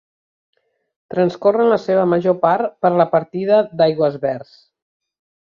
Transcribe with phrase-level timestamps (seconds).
[1.13, 4.57] Transcorre en la seva major part per la Partida d'Aigüesverds.